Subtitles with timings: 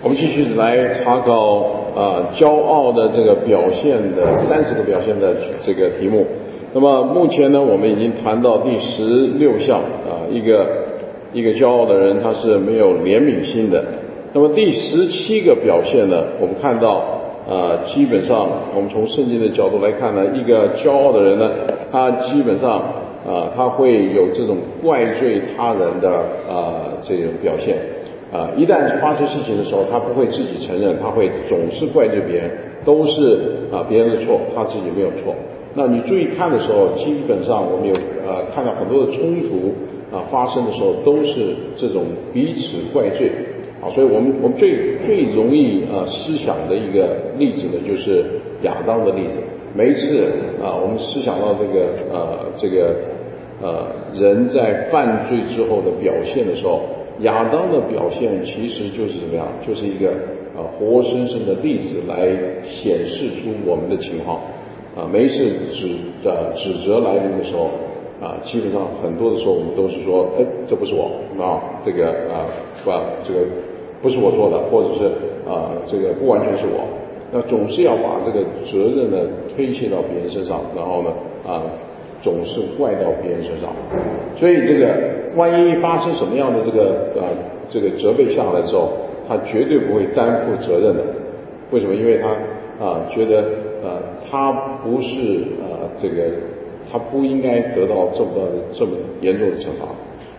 [0.00, 1.56] 我们继续来查考
[1.96, 5.34] 啊，骄傲的这个表现的三十个表现的
[5.66, 6.24] 这个题目。
[6.72, 9.02] 那么目前呢，我们已经谈到第十
[9.38, 10.66] 六项啊，一个
[11.32, 13.84] 一个骄傲的人他是没有怜悯心的。
[14.32, 17.02] 那么第十七个表现呢，我们看到
[17.48, 21.50] 啊，基本上我们从圣经的角度来看呢，一个骄傲的人呢，
[21.90, 22.78] 他基本上
[23.26, 26.08] 啊，他会有这种怪罪他人的
[26.48, 27.76] 啊这种表现。
[28.30, 32.50] 啊，一旦发生事情的时候，他不会自己承认，他会总是怪罪别人，
[32.84, 33.38] 都是
[33.72, 35.34] 啊别人的错，他自己没有错。
[35.74, 37.94] 那你注意看的时候，基本上我们有
[38.26, 39.72] 呃看到很多的冲突
[40.14, 43.30] 啊发生的时候，都是这种彼此怪罪
[43.80, 43.88] 啊。
[43.94, 48.26] 所以我们我们最最容易啊思想的一个例子呢，就是
[48.60, 49.38] 亚当的例子。
[49.74, 50.28] 每一次
[50.62, 52.94] 啊，我们思想到这个呃这个
[53.62, 56.82] 呃人在犯罪之后的表现的时候。
[57.20, 59.46] 亚当的表现其实就是怎么样？
[59.66, 60.10] 就是一个
[60.56, 62.28] 啊活生生的例子来
[62.64, 64.40] 显示出我们的情况
[64.96, 65.08] 啊。
[65.12, 67.70] 每一次指啊指责来临的时候
[68.22, 71.10] 啊，基本上很多的时候我们都是说，哎，这不是我
[71.42, 72.46] 啊，这个啊
[72.84, 72.90] 不
[73.26, 73.46] 这个
[74.00, 75.04] 不是我做的，或者是
[75.48, 76.86] 啊这个不完全是我，
[77.32, 79.18] 那总是要把这个责任呢
[79.54, 81.10] 推卸到别人身上，然后呢
[81.46, 81.62] 啊。
[82.20, 83.70] 总是怪到别人身上，
[84.36, 84.88] 所以这个
[85.36, 87.22] 万一发生什么样的这个呃
[87.68, 88.90] 这个责备下来之后，
[89.28, 91.02] 他绝对不会担负责任的。
[91.70, 91.94] 为什么？
[91.94, 92.28] 因为他
[92.84, 93.44] 啊觉得
[93.82, 96.24] 呃他不是呃这个
[96.90, 98.40] 他不应该得到这么的
[98.72, 99.86] 这么严重的惩罚。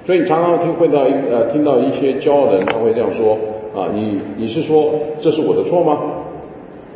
[0.06, 3.38] 所以你常常听会到一呃听到一些骄傲的人他会这样说
[3.76, 6.00] 啊你你是说这是我的错吗？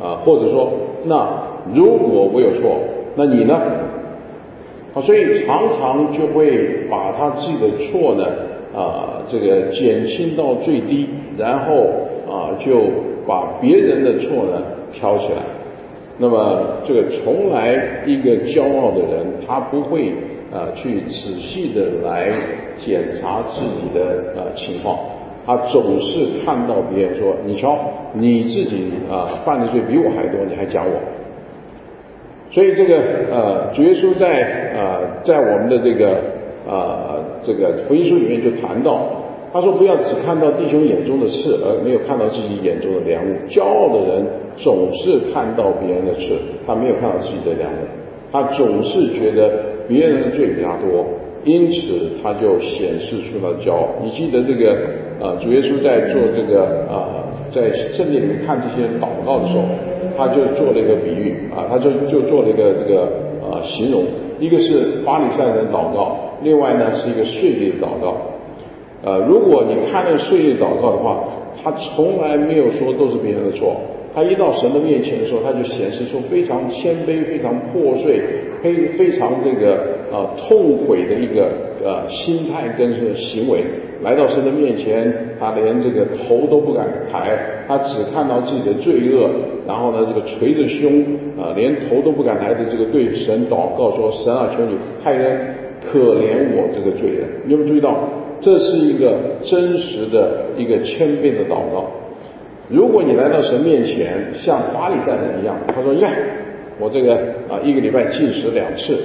[0.02, 0.72] 啊或者说
[1.04, 1.28] 那
[1.72, 2.76] 如果我有错，
[3.14, 3.60] 那你呢？
[4.94, 8.24] 啊，所以常常就会把他自己的错呢，
[8.72, 11.86] 啊，这个减轻到最低，然后
[12.30, 12.82] 啊，就
[13.26, 15.42] 把别人的错呢挑起来。
[16.16, 17.74] 那么，这个从来
[18.06, 20.12] 一个骄傲的人，他不会
[20.52, 21.10] 啊去仔
[21.40, 22.30] 细的来
[22.78, 24.96] 检查自己的呃情况，
[25.44, 27.76] 他总是看到别人说，你瞧，
[28.12, 30.92] 你自己啊犯的罪比我还多，你还讲我。
[32.54, 36.22] 所以这个呃，主耶稣在呃在我们的这个
[36.64, 39.10] 呃这个福音书里面就谈到，
[39.52, 43.34] 他说不要只看到弟兄眼中的刺，而没有看到自己眼中的良物。
[43.48, 47.82] 骄傲的人总是看到别人的刺，他没有看到自己的良物。
[48.30, 49.50] 他总是觉得
[49.88, 51.04] 别人的罪比他多，
[51.42, 53.88] 因此他就显示出了骄傲。
[54.00, 54.76] 你记得这个
[55.18, 59.64] 呃主耶稣在做这个啊在圣殿里面看这些祷告的时候。
[60.16, 63.08] 他就做了一个比喻啊，他就就做了一个这个
[63.42, 64.04] 呃形容，
[64.38, 68.16] 一个是巴黎赛人祷告，另外呢是一个碎裂的祷告。
[69.02, 71.24] 呃，如果你看那个税吏祷告的话，
[71.62, 73.76] 他从来没有说都是别人的错，
[74.14, 78.22] 他一到神的面前的时候，他就显示出非常谦卑、非常破碎、
[78.62, 79.78] 非非常这个
[80.10, 81.48] 呃痛悔的一个
[81.84, 83.62] 呃心态跟行为。
[84.02, 87.38] 来到神的面前，他连这个头都不敢抬，
[87.68, 89.30] 他只看到自己的罪恶，
[89.66, 91.02] 然后呢，这个捶着胸
[91.40, 97.96] 啊，连头都不敢抬的这个对神祷告说：“神啊，求你派人可怜我这个罪人。”你有没有注意到，
[98.40, 101.86] 这是一个真实的一个谦卑的祷告？
[102.68, 106.10] 如果你来到神面前，像法利赛人一样，他说：“呀，
[106.78, 107.14] 我这个
[107.48, 108.96] 啊，一个礼拜进食两次。”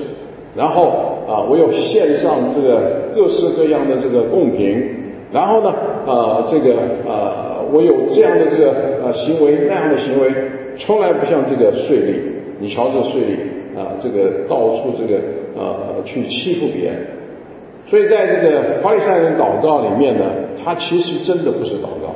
[0.58, 0.90] 然后
[1.28, 4.84] 啊，我有献上这个各式各样的这个贡品，
[5.32, 5.70] 然后呢，
[6.08, 6.74] 啊，这个
[7.08, 7.29] 啊，
[7.72, 10.32] 我有这样的这个呃行为那样的行为，
[10.78, 12.16] 从来不像这个税吏。
[12.60, 15.20] 你瞧这税吏啊，这个到处这个
[15.56, 17.08] 呃去欺负别人。
[17.88, 20.26] 所以在这个法利赛人祷告里面呢，
[20.64, 22.14] 他其实真的不是祷告。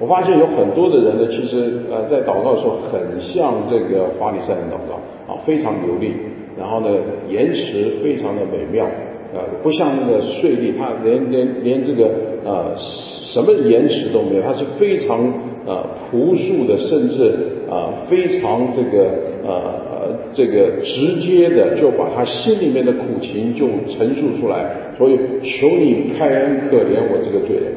[0.00, 4.96] 我发现有很多的人呢，其实呃在祷告的时候很像这个法利赛人祷告
[5.32, 6.14] 啊，非常流利。
[6.58, 6.88] 然后呢，
[7.28, 8.86] 言辞非常的美妙，
[9.34, 12.08] 呃，不像那个税吏，他连连连这个
[12.44, 15.18] 呃什么言辞都没有，他是非常
[15.66, 17.32] 呃朴素的，甚至
[17.70, 19.08] 啊非常这个
[19.44, 27.72] 呃这个直接的就把他心里面的苦情就陈述出来，所以求你开恩可怜我这个罪人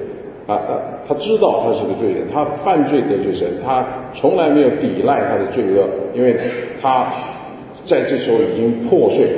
[0.46, 0.70] 啊啊，
[1.08, 6.36] 他知道他是个罪人，他犯罪得罪神，他从来没有抵赖他的罪恶，因为
[6.82, 7.08] 他。
[7.86, 9.30] 在这时候已经破碎，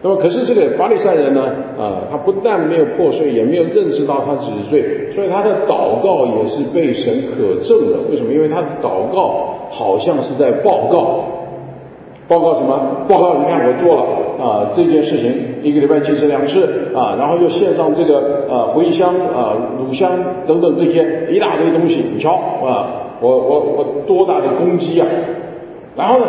[0.00, 1.42] 那么可是这个法利赛人呢？
[1.76, 7.98] 啊，他不但没有破碎，也没有认识到他自己罪，所以他的祷告也是被神可证的。
[8.08, 8.32] 为什么？
[8.32, 11.24] 因为他的祷告好像是在报告，
[12.28, 12.78] 报告什么？
[13.08, 14.02] 报告你看我做了
[14.40, 15.34] 啊这件事情，
[15.64, 16.62] 一个礼拜进食两次
[16.94, 20.12] 啊，然后又献上这个呃茴香啊、乳香
[20.46, 22.34] 等等这些一大堆东西，你瞧
[22.64, 22.86] 啊，
[23.20, 25.06] 我我我多大的攻击啊！
[25.96, 26.26] 然后呢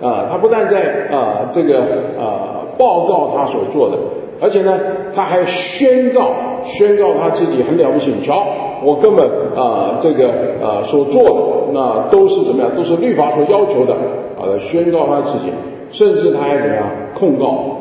[0.00, 1.78] 啊，他不但在啊这个
[2.18, 3.96] 啊报告他所做的，
[4.40, 4.78] 而且呢
[5.14, 6.32] 他还宣告
[6.64, 8.46] 宣告他自己很了不起，瞧
[8.82, 9.26] 我根本
[9.56, 10.28] 啊这个
[10.62, 12.70] 啊所做的那都是怎么样？
[12.76, 13.94] 都是律法所要求的。
[14.36, 15.50] 啊，宣告他自己，
[15.90, 16.84] 甚至他还怎么样
[17.14, 17.78] 控告？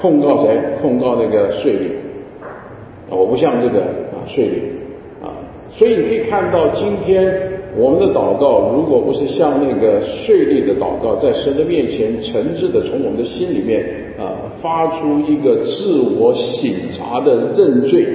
[0.00, 0.56] 控告谁？
[0.80, 1.90] 控告那个税吏。
[3.10, 5.34] 我不像这个啊税吏啊，
[5.68, 13.84] 所以你可以看到，今天我们的祷告，如果不是像那个税吏的祷告，在神的面前诚挚的从我们的心里面
[14.18, 18.06] 啊发出一个自我省察的认罪，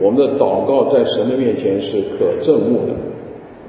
[0.00, 2.94] 我们的祷告在神的面前是可憎恶的。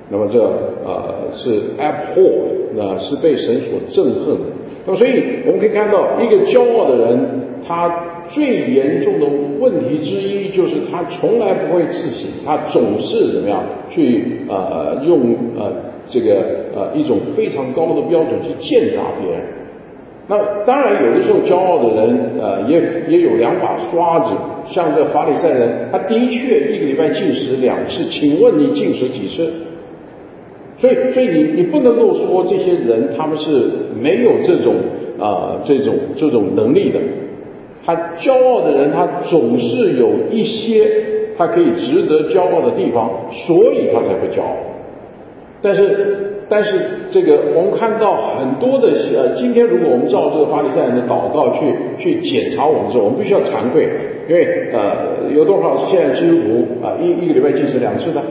[0.10, 0.42] 那么这
[0.86, 2.44] 呃是 abhor，
[2.76, 4.42] 那是被神所憎恨的。
[4.86, 5.12] 那么所以
[5.46, 7.26] 我们可以看到，一个骄傲的人，
[7.68, 7.90] 他
[8.34, 9.28] 最严重的
[9.60, 15.72] 问题之一就是他从来不会自省，他总是怎么样去呃用呃
[16.08, 16.44] 这个
[16.76, 19.42] 呃一种非常高的标准去践踏别人。
[20.28, 24.34] 那当然有的时候骄傲的人呃也也有两把刷子，
[24.68, 29.52] 像这法里赛人，他的确一个礼拜进食两次，请问你进食几次？
[30.80, 33.66] 所以，所以你你不能够说这些人他们是
[34.02, 34.74] 没有这种
[35.20, 37.00] 啊这种这种能力的。
[37.86, 40.88] 他骄傲的人，他总是有一些
[41.38, 44.56] 他可以值得骄傲的地方，所以他才会骄傲。
[45.62, 46.80] 但是，但是
[47.12, 53.88] 这个我们看到很多的呃，今天如果我们照这个法利赛人的祷告去去检查我们的时候，我们必须要惭愧，
[54.28, 58.22] 因为呃有多少现在基督徒啊一一个礼拜进食两次的，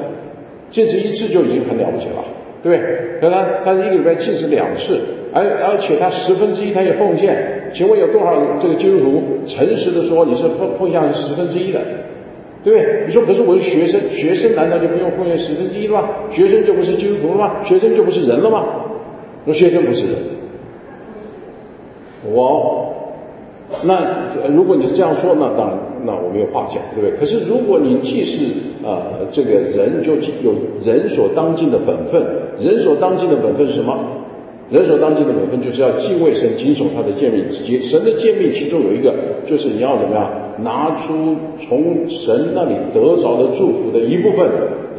[0.71, 2.25] 进食一次就已经很了不起了。
[2.63, 3.21] 对不对？
[3.23, 5.01] 可他他一个礼拜进食两次，
[5.33, 7.35] 而而且他十分之一他也奉献。
[7.73, 11.81] 请问有多少这个基督徒诚实的说你是奉奉献十分之一的？
[12.63, 13.05] 对不对？
[13.07, 16.09] 你说可是我是学生，学生难道就不用奉献十分之一了吗？
[16.31, 17.65] 学生就不是基督徒了吗？
[17.65, 18.65] 学生就不是人了吗？
[19.47, 20.15] 说学生不是人，
[22.31, 22.93] 我
[23.85, 25.79] 那如果你是这样说，那当然。
[26.03, 27.11] 那我没有话讲，对不对？
[27.19, 28.39] 可是如果你既是
[28.83, 32.23] 呃这个人，就有人所当尽的本分。
[32.59, 33.99] 人所当尽的本分是什么？
[34.71, 37.45] 人所当尽的本分就是要敬畏神，谨守他的诫命。
[37.83, 39.13] 神的诫命其中有一个，
[39.47, 40.31] 就是你要怎么样
[40.63, 41.37] 拿出
[41.67, 44.49] 从神那里得着的祝福的一部分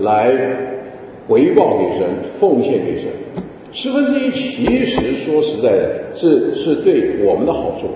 [0.01, 0.35] 来
[1.27, 2.07] 回报给神，
[2.39, 3.07] 奉献给神。
[3.71, 7.87] 十分之一其实说实在的，是是对我们的好处。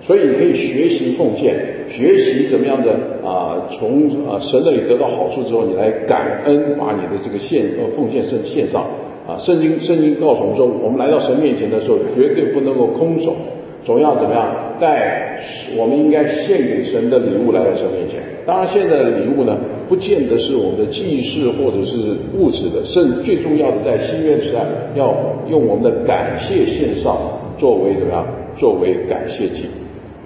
[0.00, 1.54] 所以你可以学习奉献，
[1.90, 2.92] 学习怎么样的
[3.22, 8.86] 啊，从啊神那里得到好处之后，你来感恩，把你的这个献呃奉献献上
[9.28, 9.38] 啊。
[9.38, 13.36] 圣经圣经告诉我们说，我们来到神面前的时候，绝对不能够空手，
[13.84, 15.38] 总要怎么样带
[15.76, 18.20] 我们应该献给神的礼物来到神面前。
[18.46, 19.54] 当然，现在的礼物呢，
[19.88, 24.60] 不见得是我们的祭祀或者是物质的，甚最重要的在新约时代，
[24.94, 25.14] 要
[25.50, 27.14] 用我们的感谢献上
[27.58, 28.26] 作为怎么样，
[28.56, 29.66] 作为感谢祭。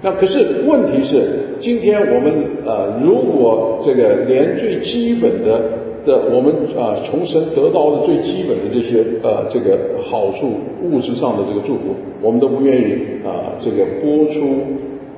[0.01, 1.21] 那可是问题是，
[1.59, 2.33] 今天我们
[2.65, 5.61] 呃，如果这个连最基本的
[6.05, 10.51] 的我们啊，从神得到的最基本的这些呃这个好处
[10.83, 12.93] 物质上的这个祝福，我们都不愿意
[13.25, 14.57] 啊这个拨出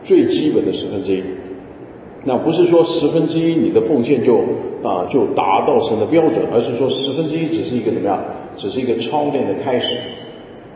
[0.03, 1.23] 最基本的十分之一，
[2.23, 4.37] 那不是说十分之一你的奉献就
[4.83, 8.19] 啊就达到神的标准，而是说十分之一只是一个怎么样，
[8.55, 9.97] 只是一个操练的开始。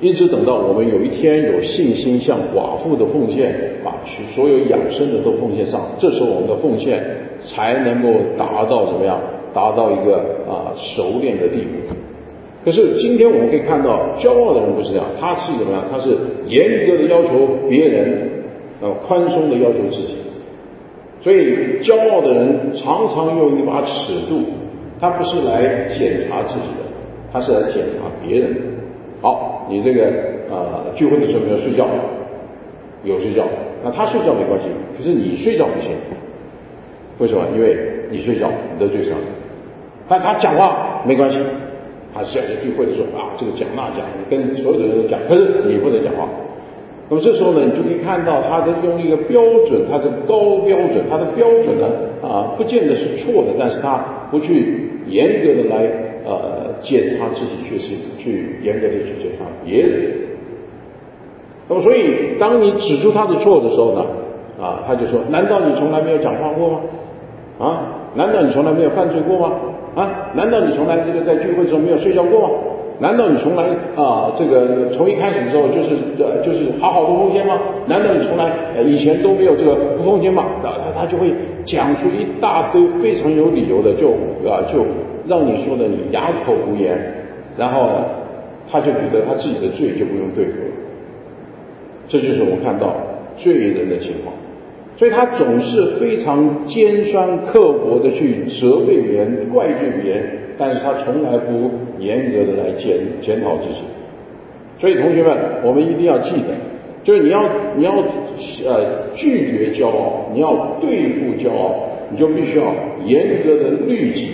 [0.02, 3.94] 一直等到我们有一天有信心向寡妇的奉献，把
[4.34, 7.04] 所有养生的都奉献上，这时候我们的奉献
[7.46, 9.20] 才能够达到怎么样？
[9.54, 11.96] 达到一个啊熟练的地步。
[12.66, 15.84] 可是今天我们可以看到，骄傲的人不是这样，他是怎么样？
[15.90, 16.10] 他是
[16.48, 18.30] 严格的要求别人，
[18.82, 20.18] 呃，宽松的要求自己。
[21.22, 24.44] 所以骄傲的人常常用一把尺度，
[25.00, 26.84] 他不是来检查自己的，
[27.32, 28.60] 他是来检查别人的。
[29.22, 29.56] 好。
[29.70, 30.12] 你这个
[30.50, 31.86] 呃聚会的时候没有睡觉，
[33.04, 33.44] 有睡觉，
[33.84, 34.66] 那他睡觉没关系，
[34.98, 35.92] 可是你睡觉不行，
[37.20, 37.44] 为什么？
[37.56, 37.78] 因为
[38.10, 39.16] 你睡觉你得罪上。
[40.10, 41.40] 那他讲话没关系，
[42.14, 46.28] 他是在聚会的时候啊，这个讲那讲，跟所有的人都讲，可是你不能讲话。
[47.10, 51.88] 那么这时候呢，你就可以看到他的用一个标准，他的高标准，他的标准呢
[52.22, 55.88] 啊，不见得是错的，但是他不去严格的来。
[56.26, 60.12] 呃，检查自己确实去严格的去检查别人。
[61.68, 64.06] 那么，所以当你指出他的错的时候呢，
[64.62, 66.80] 啊，他就说：难道你从来没有讲话过吗？
[67.58, 67.82] 啊，
[68.14, 69.56] 难道你从来没有犯罪过吗？
[69.96, 72.50] 啊，难道你从来这个在聚会的时候没有睡觉过吗？
[73.02, 73.64] 难道你从来
[73.96, 77.58] 啊这个从一开始的时候就是呃就是好好无缝接吗？
[77.88, 78.52] 难道你从来
[78.84, 80.44] 以前都没有这个无缝接吗？
[80.62, 84.10] 他他就会讲出一大堆非常有理由的，就
[84.50, 84.86] 啊就
[85.28, 87.00] 让你说的你哑口无言，
[87.58, 87.90] 然后
[88.70, 90.72] 他就觉得他自己的罪就不用对付了。
[92.10, 92.94] 这就是我们看到
[93.38, 94.36] 罪人的情况。
[95.00, 100.26] 所以他总是非常尖酸刻薄的去责备别人、怪罪别人，
[100.58, 103.80] 但是他从来不严格的来检检讨自己。
[104.78, 106.48] 所以同学们，我们一定要记得，
[107.02, 107.94] 就是你要你要
[108.66, 111.76] 呃拒绝骄傲，你要对付骄傲，
[112.12, 112.66] 你就必须要
[113.06, 114.32] 严格的律己、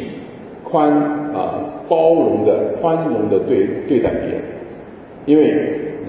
[0.63, 4.41] 宽啊包容的、宽容的对对待别人，
[5.27, 5.43] 因为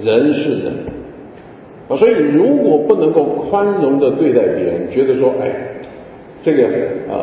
[0.02, 0.95] 人是人。
[1.88, 5.50] 啊，所以如果不能够宽容的对待别人，觉得说，哎，
[6.42, 6.64] 这个
[7.08, 7.16] 呃，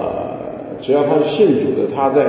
[0.82, 2.24] 只要他是信主的，他在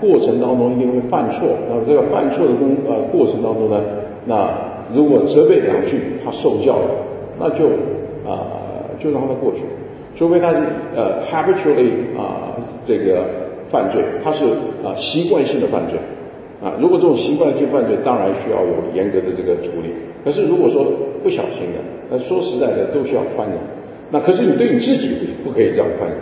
[0.00, 1.48] 过程当中一定会犯错。
[1.68, 3.80] 那么这个犯错的工呃过程当中呢，
[4.24, 4.48] 那
[4.94, 6.90] 如果责备两句，他受教了，
[7.38, 7.66] 那就
[8.24, 8.54] 啊
[8.98, 9.62] 就让他过去。
[10.16, 10.62] 除非他是
[10.94, 12.54] 呃 habitually 啊
[12.86, 13.24] 这个
[13.70, 14.44] 犯罪，他是
[14.84, 15.98] 啊习惯性的犯罪
[16.62, 16.74] 啊。
[16.80, 19.92] 如果这种习惯性犯罪，当然需要有严格的这个处理。
[20.24, 20.86] 可是如果说
[21.22, 21.78] 不小心的，
[22.10, 23.58] 那说实在的都需要宽容。
[24.10, 25.10] 那可是你对你自己
[25.44, 26.18] 不可以这样宽容。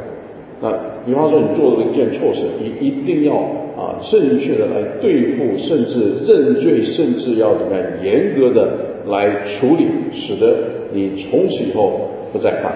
[0.61, 0.73] 那
[1.07, 3.35] 比方说你做了一件错事，你一定要
[3.77, 8.69] 啊正确的来对付，甚至认罪，甚至要怎么样严格的
[9.07, 10.57] 来处理，使得
[10.93, 12.73] 你从此以后不再犯。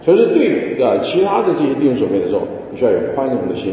[0.00, 2.42] 所以是对啊其他的这些弟兄姊妹的时候，
[2.72, 3.72] 你需要有宽容的心。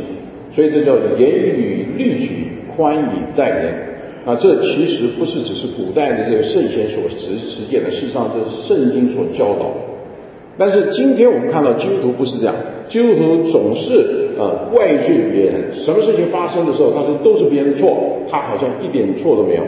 [0.54, 2.28] 所以这叫严于律己，
[2.76, 3.89] 宽以待人。
[4.30, 9.76] 啊，这其实不是只是古代的这个圣贤所实实践的，事实上这是圣经所教导的。
[10.56, 12.54] 但是今天我们看到基督徒不是这样，
[12.88, 19.64] 基督徒总是呃怪罪别人，什么事情发生的时候，他说都是别人的错，他好像一点错都没有。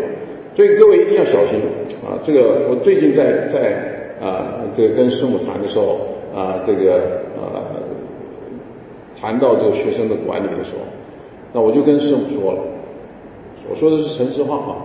[0.55, 1.57] 所以各位一定要小心
[2.05, 2.21] 啊！
[2.23, 3.73] 这个我最近在在
[4.21, 5.97] 啊这个跟师母谈的时候
[6.35, 7.65] 啊，这个呃
[9.19, 10.85] 谈到这个学生的管理的时候，
[11.51, 12.59] 那我就跟师母说了。
[13.69, 14.75] 我说的是诚实话啊！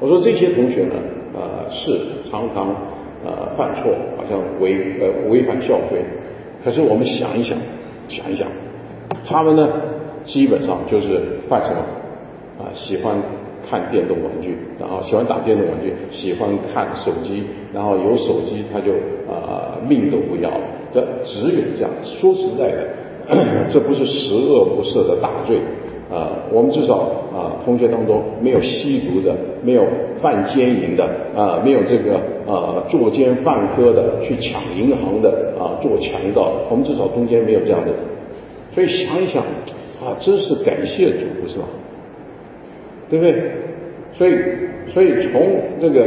[0.00, 0.94] 我说这些同学呢，
[1.34, 1.98] 呃，是
[2.30, 2.68] 常常
[3.24, 5.98] 呃犯错，好像违呃违反校规。
[6.64, 7.56] 可是我们想一想，
[8.08, 8.46] 想一想，
[9.26, 9.68] 他们呢，
[10.24, 11.80] 基本上就是犯什么
[12.58, 12.70] 啊？
[12.74, 13.16] 喜欢
[13.68, 18.92] 看电动玩具，然后喜欢打电动玩具，喜欢看手机，然后有手机他就
[19.32, 20.60] 啊命都不要了。
[20.92, 21.90] 这只有这样。
[22.02, 22.88] 说实在的，
[23.72, 25.58] 这不是十恶不赦的大罪。
[26.10, 26.94] 啊，我们至少
[27.36, 29.84] 啊，同学当中没有吸毒的，没有
[30.22, 31.04] 犯奸淫的，
[31.36, 32.14] 啊，没有这个
[32.50, 37.96] 啊作奸犯科的，去抢银行的，啊，做强盗，我们至少中间没有这样的人。
[38.72, 39.42] 所以想一想，
[40.00, 41.66] 啊，真是感谢主，不是吗？
[43.10, 43.34] 对不对？
[44.14, 44.34] 所以，
[44.88, 45.42] 所以从
[45.78, 46.06] 这个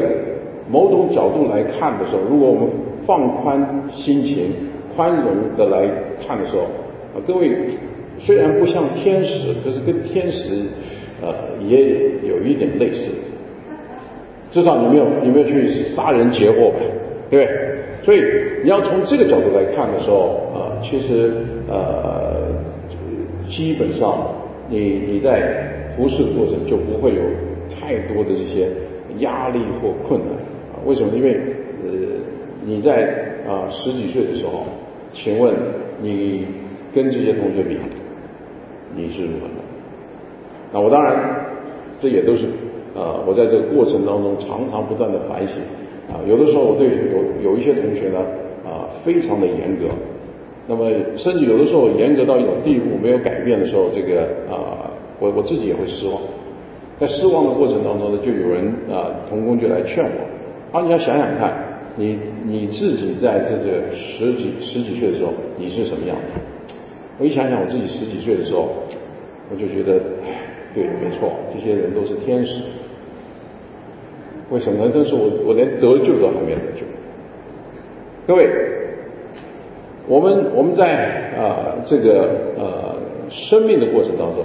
[0.67, 2.67] 某种角度来看的时候，如果我们
[3.05, 4.51] 放宽心情、
[4.95, 5.87] 宽容的来
[6.25, 6.63] 看的时候，
[7.13, 7.51] 啊，各位。
[8.23, 10.65] 虽然不像天使，可是跟天使，
[11.21, 11.33] 呃，
[11.67, 11.79] 也
[12.27, 13.09] 有一点类似。
[14.51, 16.77] 至少你没有，你没有去杀人劫货吧，
[17.29, 17.57] 对不对？
[18.03, 18.21] 所以
[18.63, 21.31] 你要从这个角度来看的时候，啊，其实
[21.67, 22.47] 呃，
[23.49, 24.27] 基本上
[24.69, 27.21] 你你在服侍过程就不会有
[27.79, 28.67] 太多的这些
[29.19, 30.31] 压力或困难
[30.73, 30.77] 啊。
[30.85, 31.15] 为什么？
[31.15, 31.37] 因为
[31.85, 31.91] 呃，
[32.65, 33.03] 你在
[33.47, 34.65] 啊十几岁的时候，
[35.13, 35.53] 请问
[36.01, 36.45] 你
[36.93, 37.77] 跟这些同学比？
[38.95, 39.61] 你是如何的？
[40.73, 41.35] 那我当然，
[41.99, 42.45] 这也都是
[42.95, 45.57] 啊，我在这个过程当中常常不断的反省
[46.09, 46.19] 啊。
[46.27, 48.19] 有的时候我对有有一些同学呢
[48.65, 49.87] 啊，非常的严格，
[50.67, 54.87] 那么甚至有的时候严格到一种地步没有改变的时候，这个啊，
[55.19, 56.17] 我我自己也会失望。
[56.99, 61.51] 在失望的过程当中呢，就有人啊，同工就来劝我，啊，你要想想看，
[61.97, 66.39] 你你自己在这个十几十几岁的时候，你是什么样子？
[67.21, 68.67] 我一想想我自己十几岁的时候，
[69.51, 70.01] 我就觉得，
[70.73, 72.63] 对，没错，这些人都是天使。
[74.49, 74.91] 为什么呢？
[74.91, 76.81] 但是我我连得救都还没得救。
[78.25, 78.49] 各位，
[80.07, 82.95] 我们我们在啊这个呃
[83.29, 84.43] 生命的过程当中，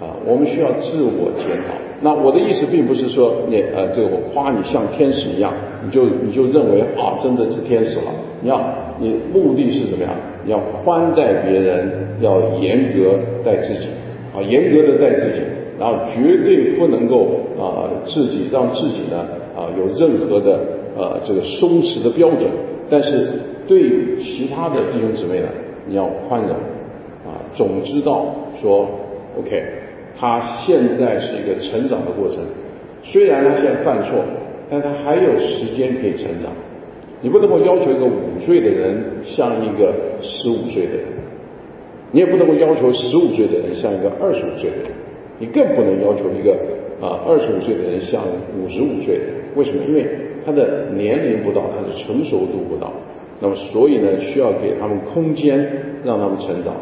[0.00, 1.74] 啊，我们需要自我检讨。
[2.00, 5.52] 那我的意思并不是说你呃这个我夸你像天使一样，
[5.84, 8.12] 你就你就认为啊真的是天使了。
[8.40, 8.60] 你要
[9.00, 10.12] 你目的是怎么样？
[10.44, 11.90] 你要宽待别人，
[12.20, 13.88] 要严格待自己，
[14.34, 15.42] 啊，严格的待自己，
[15.78, 17.26] 然后绝对不能够
[17.58, 19.26] 啊自己让自己呢
[19.56, 20.58] 啊有任何的
[20.96, 22.48] 呃这个松弛的标准，
[22.88, 23.28] 但是
[23.66, 25.48] 对其他的弟兄姊妹呢，
[25.86, 26.50] 你要宽容，
[27.26, 28.88] 啊，总知道说
[29.38, 29.62] OK，
[30.18, 32.38] 他现在是一个成长的过程。
[33.02, 34.18] 虽然他现在犯错，
[34.70, 36.52] 但他还有时间可以成长。
[37.20, 41.04] 你不能够要求一个五岁的人像一个十五岁的人，
[42.12, 44.86] 你也不能够要求十五岁的人像一个二十五岁的人，
[45.38, 46.52] 你更不能要求一个
[47.00, 48.22] 啊二十五岁的人像
[48.56, 49.34] 五十五岁的人。
[49.56, 49.82] 为什么？
[49.88, 50.06] 因为
[50.46, 52.92] 他的年龄不到，他的成熟度不到。
[53.40, 55.58] 那么，所以呢，需要给他们空间，
[56.04, 56.74] 让他们成长。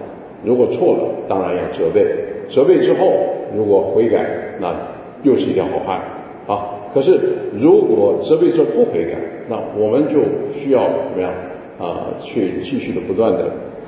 [0.44, 2.04] 如果错了，当然要责备。
[2.48, 3.12] 责备之后，
[3.56, 4.24] 如果悔改，
[4.60, 4.74] 那
[5.22, 6.00] 又是一条好汉
[6.46, 6.76] 啊。
[6.96, 7.20] 可是，
[7.60, 9.18] 如果责备之后不悔改，
[9.50, 10.14] 那我们就
[10.54, 11.30] 需要怎么样
[11.78, 12.08] 啊？
[12.22, 13.44] 去继续的不断的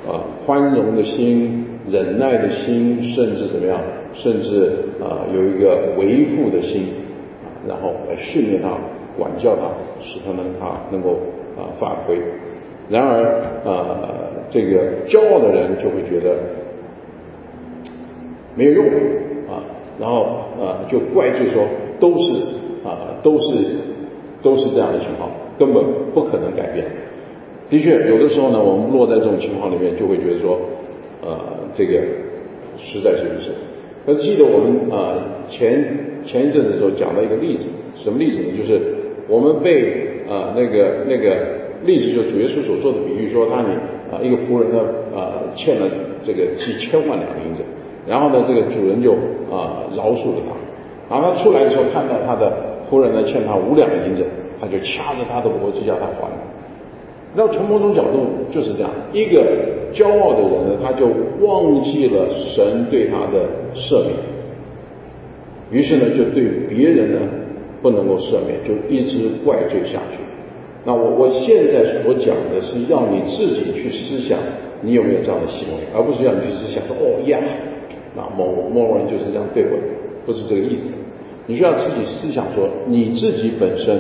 [0.07, 3.81] 啊，宽容的心、忍耐的心，甚至怎么样？
[4.13, 6.89] 甚至啊，有一个维护的心，
[7.67, 8.77] 然后来训练他、
[9.17, 9.73] 管教他，
[10.03, 11.13] 使他能他能够
[11.57, 12.19] 啊发挥。
[12.91, 13.25] 然而，
[13.65, 14.11] 啊，
[14.51, 16.37] 这个骄傲的人就会觉得
[18.55, 18.85] 没有用
[19.49, 19.65] 啊，
[19.99, 20.25] 然后
[20.61, 21.65] 啊，就怪罪说
[21.99, 22.58] 都是
[22.89, 23.47] 啊，都是
[24.43, 25.29] 都是这样的情况，
[25.59, 26.87] 根本不可能改变。
[27.71, 30.59] 的确，有的时候呢，我们落在这种情况里面，就会觉得说，
[31.23, 31.39] 呃，
[31.75, 32.01] 这个
[32.79, 33.53] 实在是如此。
[34.07, 35.19] 那记得我们啊
[35.49, 35.85] 前
[36.25, 38.57] 前一阵的时候讲到一个例子，什么例子呢？
[38.57, 38.81] 就是
[39.29, 41.59] 我们被啊那个那个。
[41.87, 43.69] 例子就是主耶稣所做的比喻，说他你
[44.11, 44.83] 啊一个仆人呢
[45.15, 45.89] 啊欠了
[46.25, 47.63] 这个几千万两银子，
[48.05, 49.13] 然后呢这个主人就
[49.49, 52.53] 啊饶恕了他，然后他出来的时候看到他的
[52.91, 54.25] 仆人呢欠他五两银子，
[54.61, 56.29] 他就掐着他的脖子叫他还。
[57.35, 59.45] 那从某种角度就是这样，一个
[59.93, 61.07] 骄傲的人呢，他就
[61.41, 64.15] 忘记了神对他的赦免，
[65.71, 67.21] 于是呢就对别人呢
[67.83, 70.19] 不能够赦免，就一直怪罪下去。
[70.85, 74.39] 那我我现在所讲的是要你自己去思想，
[74.81, 77.39] 你有没有这样的行为，而不是让你去思想说哦呀，
[78.17, 79.77] 那某某人就是这样对我，
[80.25, 80.91] 不是这个意思。
[81.49, 83.99] 你需要自己思想说你自己本身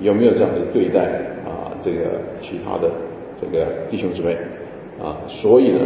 [0.00, 1.00] 有没有这样子对待
[1.44, 2.06] 啊这个
[2.40, 2.88] 其他的
[3.40, 4.34] 这个弟兄姊妹
[5.02, 5.80] 啊，所以呢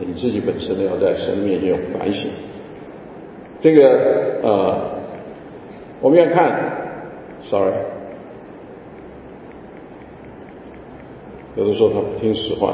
[0.00, 2.30] 你自己本身呢要在神面前有反省。
[3.60, 4.78] 这个呃
[6.00, 6.52] 我们要看
[7.42, 7.72] ，sorry。
[11.56, 12.72] 有的时候他不听使唤。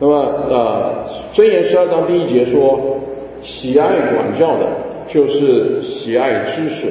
[0.00, 1.04] 那么呃，
[1.38, 2.98] 《箴言》十二章第一节说
[3.44, 4.66] ：“喜爱管教的，
[5.08, 6.86] 就是喜爱知识；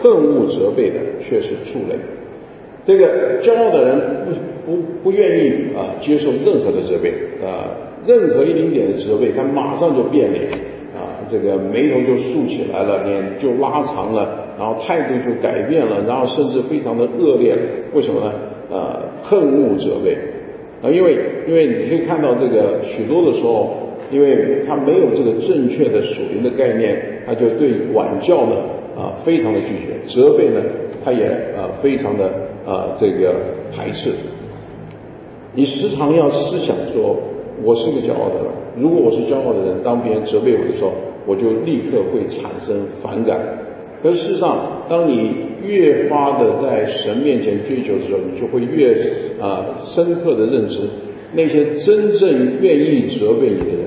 [0.00, 1.96] 恨恶责备的，却是畜类。”
[2.86, 4.00] 这个骄傲的人
[4.66, 7.10] 不不不愿意啊接受任何的责备
[7.42, 7.72] 啊，
[8.06, 10.50] 任何一丁点的责备，他马上就变脸
[10.94, 17.56] 啊，这个眉头就竖起来了，脸就拉长了，然后态度就改变了，然后甚至非常的恶劣。
[17.94, 18.32] 为什么呢？
[18.70, 20.16] 呃，恨恶责备。
[20.82, 21.16] 啊，因为
[21.48, 23.74] 因为你可以看到这个许多的时候，
[24.12, 28.56] 因为他没有这个正确的属灵的概念，他就对管教呢
[28.96, 30.60] 啊非常的拒绝，责备呢
[31.04, 32.26] 他也啊非常的
[32.66, 33.34] 啊这个
[33.74, 34.12] 排斥。
[35.54, 37.16] 你时常要思想说，
[37.62, 40.92] 我是个骄傲的人，如果我是骄傲的人，当别人责备我的时候，
[41.26, 43.38] 我就立刻会产生反感。
[44.02, 45.30] 可是事实上，当你
[45.64, 48.94] 越发的在神面前追求的时候，你就会越
[49.40, 50.80] 啊深刻的认知，
[51.32, 53.83] 那些真正愿意责备你的人，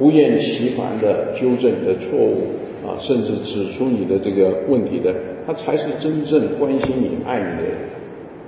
[0.00, 2.38] 不厌其烦的纠正你的错误
[2.82, 5.14] 啊，甚至指出你的这个问题的，
[5.46, 7.72] 他才是真正关心你、爱你的人。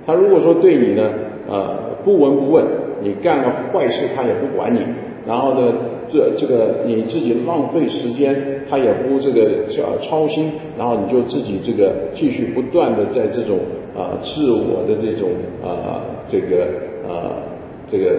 [0.05, 1.09] 他如果说对你呢
[1.47, 2.65] 啊不闻不问，
[3.03, 4.79] 你干了坏事他也不管你，
[5.27, 5.71] 然后呢？
[6.11, 8.35] 这这个你自己浪费时间，
[8.69, 13.57] 他也不这个叫操心，然后你就自己这个继续不断的在这种
[13.97, 15.29] 啊自我的这种
[15.63, 16.67] 啊这个
[17.07, 17.41] 啊
[17.89, 18.11] 这个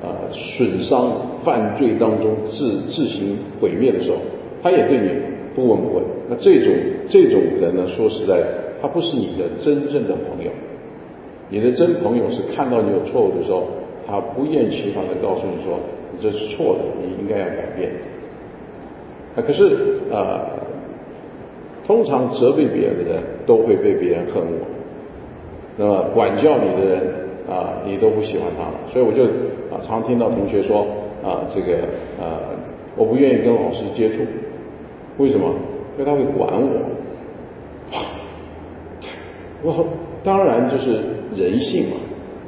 [0.00, 1.12] 啊损伤
[1.46, 4.16] 犯罪当中自自行毁灭的时候，
[4.60, 5.08] 他也对你
[5.54, 6.02] 不闻不问。
[6.28, 6.74] 那这种
[7.08, 8.42] 这种人呢，说实在，
[8.82, 10.50] 他不是你的真正的朋友。
[11.48, 13.62] 你的真朋友是看到你有错误的时候，
[14.04, 15.78] 他不厌其烦的告诉你说。
[16.12, 17.90] 你这是错的，你应该要改变。
[19.36, 20.46] 啊，可是啊，
[21.86, 24.66] 通常责备别人的人都会被别人恨我。
[25.76, 27.02] 那么管教你的人
[27.48, 28.64] 啊，你都不喜欢他。
[28.92, 29.24] 所以我就
[29.70, 30.86] 啊，常听到同学说
[31.26, 31.78] 啊，这个
[32.22, 32.38] 啊，
[32.96, 34.22] 我不愿意跟老师接触。
[35.18, 35.52] 为什么？
[35.98, 36.80] 因为他会管我。
[39.64, 39.84] 我
[40.22, 41.02] 当然就是
[41.34, 41.96] 人性嘛，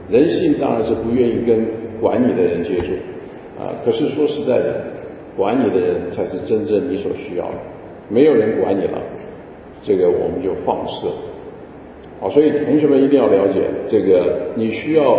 [0.09, 1.67] 人性当然是不愿意跟
[2.01, 2.93] 管你的人接触。
[3.61, 4.85] 啊，可是说实在的，
[5.37, 7.55] 管你的人才是真正你所需要的。
[8.09, 8.99] 没有人管你了，
[9.83, 11.09] 这个我们就放肆。
[12.21, 15.19] 好，所以同学们一定要了解，这个你需要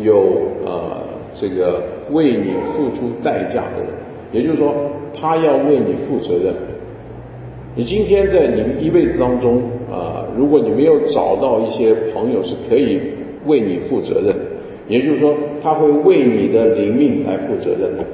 [0.00, 1.02] 有啊，
[1.40, 3.90] 这个为你付出代价的人，
[4.32, 4.74] 也就是说，
[5.12, 6.54] 他要为你负责任。
[7.74, 13.00] 你今天在你一辈子当中啊，如果你没有找到一些朋友是可以
[13.46, 14.34] 为你负责任，
[14.88, 18.04] 也就是说他会为你的灵命来负责任的，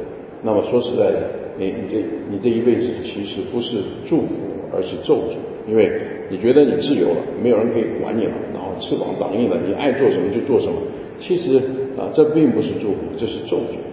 [0.43, 1.99] 那么说实在的，你你这
[2.31, 4.35] 你这一辈子其实不是祝福，
[4.73, 5.35] 而是咒诅，
[5.69, 5.91] 因为
[6.31, 10.75] 你觉得你自由了，没有人可以管你了，然后翅膀长硬了，你爱做什么就做什么。
[11.19, 11.57] 其实
[11.99, 13.88] 啊，这并不是祝福，这是咒诅。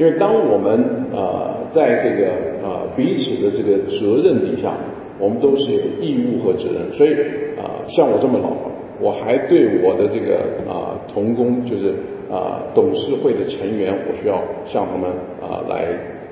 [0.00, 0.80] 因为当我们
[1.14, 2.30] 啊在这个
[2.66, 4.72] 啊彼此的这个责任底下，
[5.18, 6.90] 我们都是有义务和责任。
[6.96, 7.12] 所以
[7.60, 8.56] 啊，像我这么老，
[8.98, 11.92] 我还对我的这个啊同工，就是
[12.32, 15.84] 啊董事会的成员，我需要向他们啊来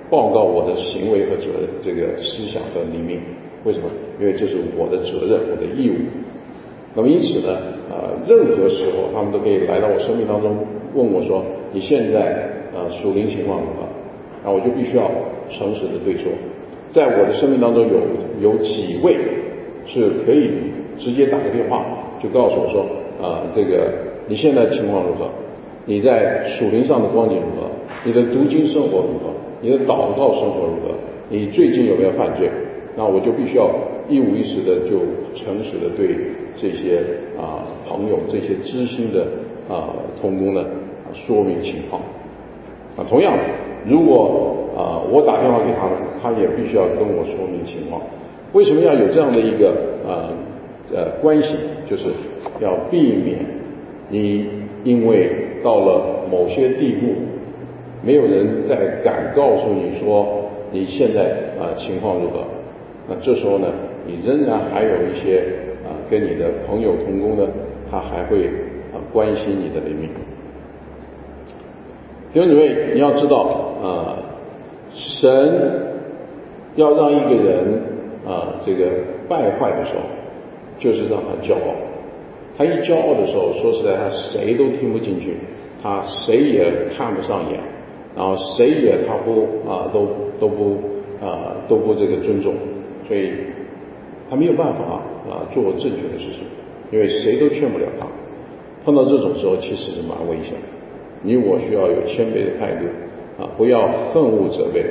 [0.08, 3.20] 报告我的行为和责任，这个思想和理念。
[3.64, 3.84] 为什么？
[4.18, 5.96] 因为这是我的责任，我的义务。
[6.94, 7.52] 那么因此呢，
[7.92, 10.56] 啊任何时候他们都可以来到我生命当中
[10.94, 12.47] 问我说：“你现在？”
[12.90, 13.86] 属灵情况如何？
[14.44, 15.10] 那我就必须要
[15.50, 16.30] 诚实的对说，
[16.90, 19.16] 在我的生命当中有有几位
[19.84, 20.50] 是可以
[20.96, 21.84] 直接打个电话
[22.22, 22.86] 就告诉我说，
[23.20, 23.90] 啊，这个
[24.28, 25.28] 你现在情况如何？
[25.86, 27.68] 你在属灵上的光景如何？
[28.04, 29.32] 你的读经生活如何？
[29.60, 30.94] 你的祷告生活如何？
[31.28, 32.48] 你最近有没有犯罪？
[32.96, 33.70] 那我就必须要
[34.08, 35.00] 一五一十的就
[35.34, 36.16] 诚实的对
[36.60, 37.00] 这些
[37.38, 39.26] 啊朋友、这些知心的
[39.68, 40.64] 啊同工呢
[41.12, 42.02] 说明情况。
[42.98, 43.32] 啊，同样，
[43.86, 45.88] 如果啊我打电话给他，
[46.20, 48.02] 他也必须要跟我说明情况。
[48.52, 49.70] 为什么要有这样的一个
[50.04, 50.28] 啊
[50.92, 51.54] 呃关系？
[51.88, 52.10] 就是
[52.60, 53.38] 要避免
[54.10, 54.46] 你
[54.84, 55.30] 因为
[55.62, 57.14] 到了某些地步，
[58.02, 60.26] 没有人再敢告诉你说
[60.72, 62.40] 你现在啊情况如何。
[63.08, 63.68] 那这时候呢，
[64.06, 65.42] 你仍然还有一些
[65.86, 67.48] 啊跟你的朋友同工的，
[67.90, 68.46] 他还会
[68.92, 70.10] 啊关心你的灵命。
[72.30, 73.38] 弟兄姊妹，你要知道
[73.82, 74.18] 啊，
[74.92, 75.96] 神
[76.76, 77.82] 要让一个人
[78.26, 78.84] 啊这个
[79.26, 80.02] 败坏的时候，
[80.78, 81.74] 就是让他骄傲。
[82.58, 85.36] 他一骄傲的时候，说实在，他谁都听不进去，
[85.82, 87.58] 他谁也看不上眼，
[88.14, 90.76] 然后谁也他不啊都都不
[91.24, 92.52] 啊都不这个尊重，
[93.06, 93.32] 所以
[94.28, 96.44] 他没有办法啊做正确的事情，
[96.92, 98.06] 因为谁都劝不了他。
[98.84, 100.77] 碰到这种时候，其实是蛮危险的。
[101.22, 102.84] 你我需要有谦卑的态度
[103.42, 104.84] 啊，不要恨恶责备，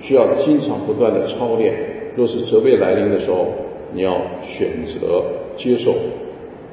[0.00, 1.74] 需要经常不断的操练。
[2.16, 3.46] 若是责备来临的时候，
[3.92, 5.22] 你要选择
[5.56, 5.94] 接受，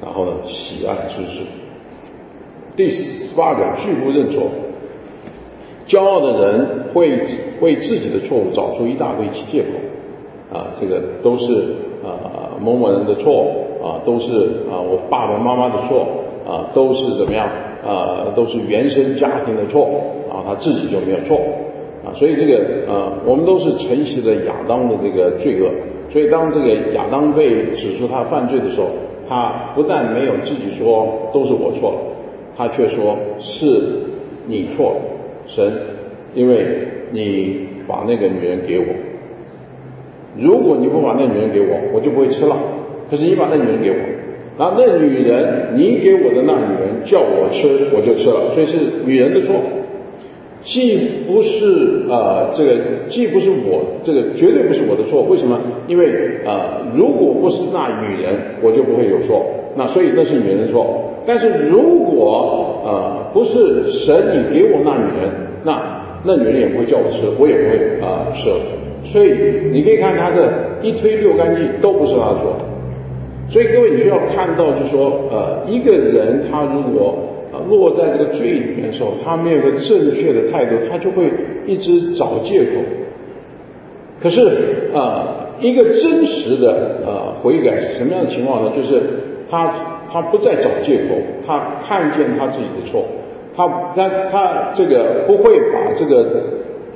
[0.00, 1.42] 然后呢，喜爱知识。
[2.76, 4.44] 第十八个，拒不认错。
[5.86, 7.10] 骄傲的人会
[7.60, 11.54] 为自己的错误找出一大堆借口啊，这个都是
[12.04, 13.46] 啊某某人的错
[13.82, 14.32] 啊，都是
[14.70, 16.06] 啊我爸爸妈妈的错
[16.46, 17.48] 啊，都是怎么样？
[17.84, 19.88] 啊，都是原生家庭的错
[20.30, 21.40] 啊，他自己就没有错
[22.04, 25.70] 啊，所以这个呃，我们都是承袭了亚当的这个罪恶，
[26.10, 28.88] 所以当这个亚当被指出他犯罪的时候，
[29.28, 31.98] 他不但没有自己说都是我错了，
[32.56, 33.66] 他却说是
[34.46, 35.00] 你错了，
[35.46, 35.72] 神，
[36.34, 36.66] 因为
[37.10, 38.84] 你把那个女人给我，
[40.38, 42.56] 如果你不把那女人给我，我就不会吃了，
[43.10, 43.96] 可是你把那女人给我。
[44.58, 49.54] 然后那女人，你给我的那女人叫我吃，我就吃了，所以是女人的错，
[50.62, 52.74] 既不是啊这个，
[53.08, 55.22] 既不是我这个，绝对不是我的错。
[55.22, 55.58] 为什么？
[55.88, 59.44] 因为啊，如果不是那女人，我就不会有错。
[59.74, 61.02] 那所以那是女人的错。
[61.24, 65.30] 但是如果啊不是神你给我那女人，
[65.64, 65.80] 那
[66.24, 68.50] 那女人也不会叫我吃，我也不会啊吃。
[69.10, 69.32] 所以
[69.72, 70.46] 你可以看他这
[70.82, 72.54] 一推六干净，都不是他的错。
[73.52, 77.18] 所以各位，你需要看到，就是说，呃，一个人他如果
[77.52, 81.30] 啊落在这个罪里面的时候，他没有个正确的态度，他就会
[81.66, 82.80] 一直找借口。
[84.22, 88.72] 可是啊，一个真实的呃悔改是什么样的情况呢？
[88.74, 89.02] 就是
[89.50, 89.70] 他
[90.10, 93.04] 他不再找借口，他看见他自己的错，
[93.54, 96.24] 他他他这个不会把这个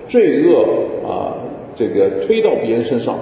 [0.08, 0.64] 罪恶
[1.06, 1.36] 啊
[1.74, 3.14] 这个推到别人身上。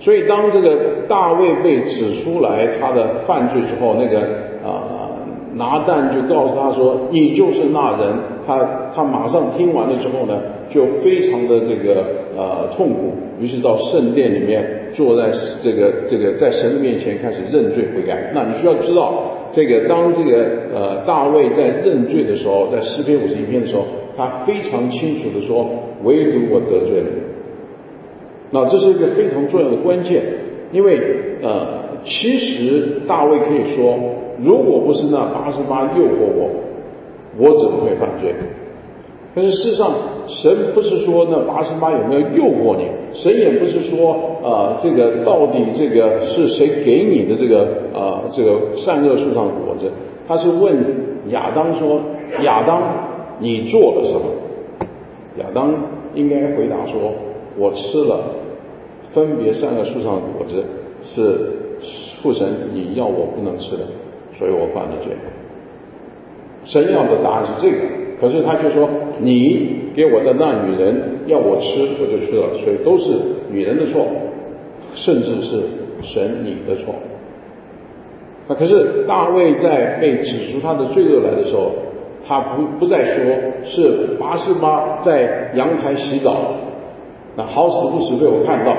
[0.00, 0.76] 所以，当这个
[1.08, 4.20] 大卫被指出来他的犯罪之后，那个
[4.62, 5.16] 啊
[5.54, 8.12] 拿蛋就告诉他说：“你就是那人。”
[8.46, 12.04] 他他马上听完了之后呢，就非常的这个
[12.36, 15.30] 呃痛苦，于是到圣殿里面坐在
[15.62, 18.30] 这个这个在神的面前开始认罪悔改。
[18.34, 19.14] 那你需要知道，
[19.54, 25.66] 这个当这个呃大卫在认罪的时候，在诗篇五十一篇的时候，他非常清楚的说
[26.04, 27.22] ：“唯独我得罪了你。”
[28.54, 30.22] 那这是一个非常重要的关键，
[30.70, 30.96] 因为
[31.42, 33.98] 呃，其实大卫可以说，
[34.40, 36.50] 如果不是那八十八诱惑我，
[37.36, 38.32] 我怎么会犯罪？
[39.34, 39.90] 但是事实上，
[40.28, 44.14] 神不是说那八十八有没有诱惑你，神也不是说
[44.44, 49.90] 啊，这个到底这个是谁给你的这个啊这个善恶树上的果子？
[50.28, 50.72] 他是问
[51.30, 52.00] 亚当说
[52.44, 52.80] ：“亚当，
[53.40, 54.20] 你做了什么？”
[55.42, 55.74] 亚当
[56.14, 57.12] 应该回答说
[57.58, 58.20] ：“我吃了
[59.14, 60.62] 分别善恶树上的果子，
[61.14, 61.50] 是
[62.20, 63.84] 父神你要我不能吃的，
[64.38, 65.12] 所以我犯了罪。”
[66.66, 67.78] 神要的答案是这个，
[68.20, 68.88] 可是他就说
[69.20, 73.12] ：“你给我的那女人要我吃，我就吃了，所以都是
[73.50, 74.06] 女人的错，
[74.94, 75.60] 甚至是
[76.02, 76.94] 神你的错。”
[78.48, 81.70] 那可是大卫在被指出他的罪恶来的时候，
[82.26, 83.24] 他不不再说
[83.64, 86.54] 是八十八在阳台洗澡，
[87.36, 88.74] 那好死不死被我看到，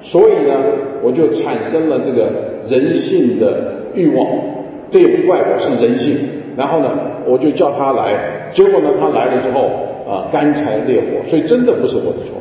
[0.00, 0.54] 所以呢，
[1.02, 2.30] 我就产生了这个
[2.68, 4.26] 人性的欲望，
[4.90, 6.16] 这也不怪我是人性。
[6.56, 6.90] 然后呢，
[7.26, 9.70] 我就叫他来，结果呢，他来了之后
[10.08, 12.38] 啊，干柴烈火，所以真的不是我的错。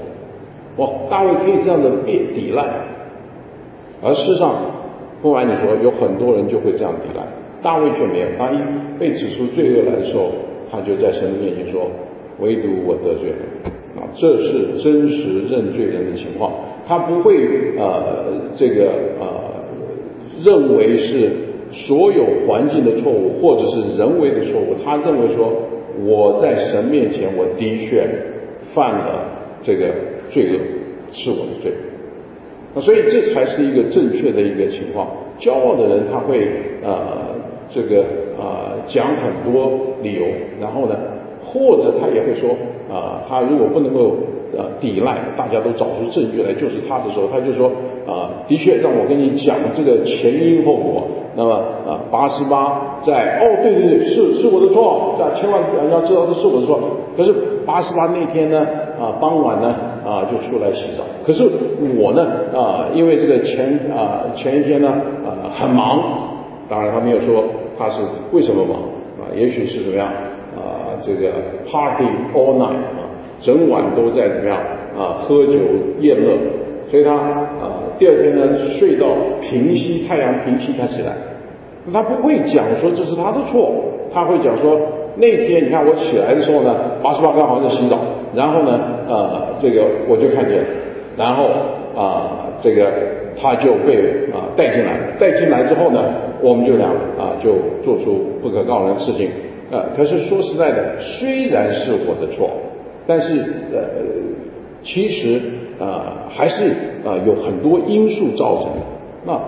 [0.77, 2.63] 哇，大卫可以这样子别抵赖，
[4.01, 4.55] 而事实上，
[5.21, 7.23] 不瞒你说，有很多人就会这样抵赖，
[7.61, 8.27] 大卫却没有。
[8.37, 8.57] 他一
[8.99, 10.29] 被指出罪恶来的时候，
[10.71, 11.89] 他就在神的面前说
[12.39, 16.51] ：“唯独我得罪了。”啊，这是真实认罪人的情况，
[16.87, 17.35] 他不会
[17.77, 19.27] 呃这个呃
[20.43, 21.29] 认为是。
[21.69, 25.51] 所有环境的错误，或者是人为的错误，他认为说
[26.01, 28.07] 我在神面前，我的确
[28.73, 29.25] 犯了
[29.61, 29.89] 这个
[30.29, 30.57] 罪恶，
[31.11, 31.73] 是我的罪。
[32.73, 35.09] 那所以这才是一个正确的一个情况。
[35.37, 36.47] 骄傲的人他会
[36.81, 37.35] 呃
[37.69, 38.01] 这个
[38.39, 39.69] 啊讲很多
[40.01, 40.25] 理由，
[40.61, 40.95] 然后呢，
[41.43, 42.51] 或者他也会说
[42.89, 44.15] 啊他如果不能够。
[44.55, 47.67] 呃，抵赖，大家都找出证据来，就是他的时候，他就说
[48.07, 51.07] 啊，的确让我跟你讲这个前因后果。
[51.35, 51.53] 那么
[51.85, 56.79] 啊，八十八在哦，对对对，是是我的错，这千万要知道这是我的错。
[57.15, 57.31] 可是
[57.65, 58.65] 八十八那天呢，
[58.99, 61.03] 啊，傍晚呢，啊，就出来洗澡。
[61.25, 61.47] 可是
[61.99, 64.87] 我呢，啊，因为这个前啊前一天呢，
[65.25, 66.01] 啊，很忙。
[66.69, 67.43] 当然他没有说
[67.77, 68.77] 他是为什么忙
[69.19, 71.31] 啊，也许是怎么样啊，这个
[71.69, 72.96] party all night。
[73.39, 74.57] 整晚都在怎么样
[74.97, 75.17] 啊？
[75.19, 75.59] 喝酒
[75.99, 76.33] 宴乐，
[76.89, 78.41] 所以他啊第二天呢
[78.79, 79.05] 睡到
[79.41, 81.13] 平息，太阳平息他起来，
[81.93, 83.73] 他不会讲说这是他的错，
[84.11, 84.79] 他会讲说
[85.17, 87.97] 那天你看我起来的时候呢，八十八刚好在洗澡，
[88.35, 90.57] 然后呢呃这个我就看见，
[91.15, 91.47] 然后
[91.95, 92.91] 啊这个
[93.39, 93.93] 他就被
[94.33, 96.03] 啊带进来，带进来之后呢，
[96.41, 96.87] 我们就俩
[97.19, 99.29] 啊就做出不可告人的事情，
[99.69, 102.49] 呃可是说实在的，虽然是我的错。
[103.07, 103.39] 但是
[103.71, 103.79] 呃，
[104.83, 105.41] 其实
[105.79, 106.65] 啊还是
[107.05, 108.81] 啊有很多因素造成的。
[109.25, 109.39] 那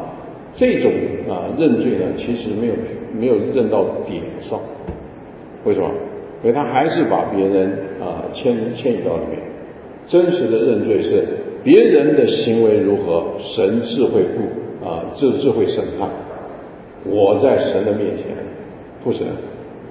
[0.56, 0.92] 这种
[1.30, 2.74] 啊认罪呢，其实没有
[3.14, 4.60] 没有认到点上。
[5.66, 5.92] 为什么？
[6.42, 7.70] 因为他还是把别人
[8.00, 9.40] 啊牵牵引到里面。
[10.08, 11.28] 真实的认罪是
[11.64, 16.10] 别人的行为如何，神智慧父啊智智慧审判。
[17.06, 18.26] 我在神的面前，
[19.04, 19.28] 父神，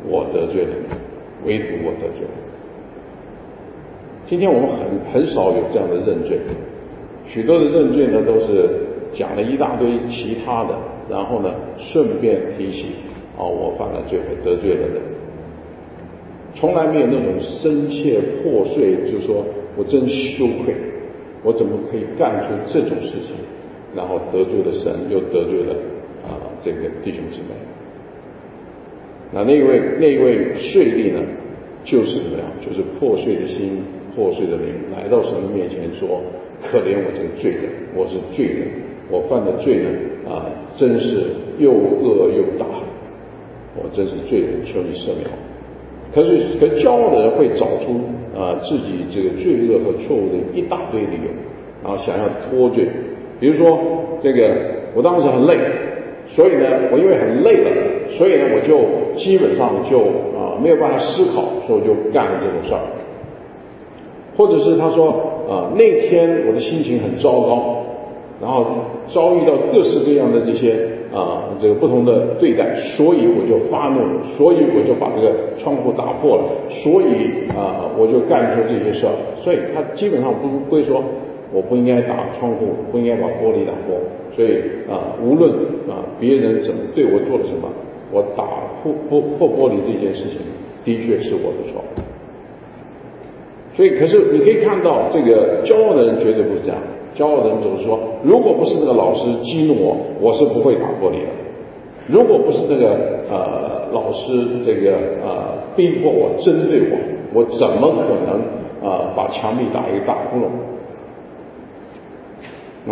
[0.09, 2.48] 我得罪了你，唯独我得罪了。
[4.29, 6.39] 今天我们很很少有这样的认罪，
[7.27, 8.69] 许多的认罪呢都是
[9.11, 10.77] 讲了一大堆其他的，
[11.09, 12.89] 然后呢顺便提起，
[13.39, 15.01] 哦我犯了罪，得罪了人，
[16.55, 19.43] 从来没有那种深切破碎，就说
[19.79, 20.75] 我真羞愧，
[21.43, 23.35] 我怎么可以干出这种事情，
[23.97, 25.73] 然后得罪了神，又得罪了
[26.29, 27.57] 啊这个弟兄姊妹。
[29.33, 31.21] 那那位那位税吏呢，
[31.83, 33.83] 就是怎么样，就是破碎的心。
[34.15, 36.21] 破碎的灵来到神的面前说
[36.63, 38.67] ：“可怜我这个罪人，我是罪人，
[39.11, 39.89] 我犯的罪呢
[40.29, 41.23] 啊，真是
[41.59, 42.67] 又恶又大，
[43.77, 45.37] 我真是罪人，求你赦免我。”
[46.15, 48.01] 可是，可骄傲的人会找出
[48.35, 51.31] 啊自己这个罪恶和错误的一大堆理由，
[51.85, 52.89] 然后想要脱罪。
[53.39, 53.79] 比如说，
[54.23, 54.51] 这个
[54.95, 55.59] 我当时很累，
[56.27, 57.71] 所以呢，我因为很累了，
[58.11, 58.81] 所以呢，我就
[59.17, 60.01] 基本上就
[60.35, 62.81] 啊没有办法思考，所以我就干了这种事儿。
[64.39, 65.09] 或者是他说
[65.51, 67.83] 啊，那天我的心情很糟糕，
[68.41, 68.65] 然后
[69.09, 70.79] 遭遇到各式各样的这些
[71.13, 73.99] 啊这个不同的对待，所以我就发怒，
[74.37, 79.13] 所以我就把这个窗户打破了，所以啊我就干出这些事儿。
[79.43, 81.03] 所以他基本上不会说
[81.53, 83.99] 我不应该打窗户，不应该把玻璃打破。
[84.37, 85.51] 所以啊，无论
[85.91, 87.69] 啊别人怎么对我做了什么，
[88.13, 88.45] 我打
[88.83, 90.39] 破破破玻璃这件事情
[90.85, 91.83] 的确是我的错。
[93.79, 96.77] 所以，可是你可以看到，这个骄傲的人绝对不是这样。
[97.15, 101.31] 骄傲的人总是说，如果不是那个老师激怒我，我是不会打玻璃的；
[102.09, 102.99] 如果不是这个
[103.31, 106.99] 呃老师这个呃逼迫我、针对我，
[107.33, 108.41] 我怎么可能
[108.83, 110.49] 啊把墙壁打一个大窟窿？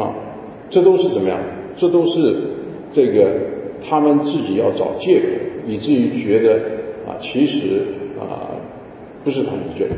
[0.01, 0.15] 啊，
[0.71, 1.37] 这都是怎么样？
[1.75, 2.37] 这都是
[2.93, 3.27] 这个
[3.85, 5.27] 他们自己要找借口，
[5.67, 6.55] 以至于觉得
[7.09, 7.89] 啊，其实
[8.21, 8.55] 啊
[9.25, 9.89] 不是他们的罪。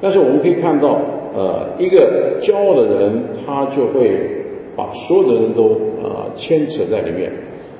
[0.00, 0.98] 但是我们可以看到，
[1.34, 4.18] 呃，一个骄傲的人，他就会
[4.74, 7.30] 把所有的人都啊牵扯在里面，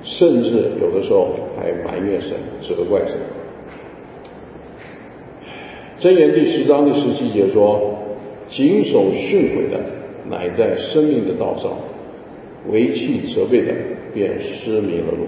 [0.02, 3.16] 甚至有的时候还埋怨神、责怪神。
[5.98, 7.80] 箴言第十章第十七节说
[8.48, 9.80] ：“谨守训诲的，
[10.28, 11.70] 乃在生命的道上；
[12.70, 13.72] 为弃责备的，
[14.12, 15.26] 便失迷了路。”